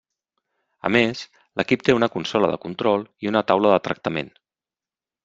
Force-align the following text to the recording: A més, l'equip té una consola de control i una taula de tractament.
A 0.87 0.89
més, 0.95 1.19
l'equip 1.61 1.85
té 1.89 1.95
una 1.97 2.09
consola 2.15 2.49
de 2.53 2.57
control 2.63 3.05
i 3.27 3.31
una 3.33 3.45
taula 3.53 3.75
de 3.75 3.79
tractament. 3.89 4.33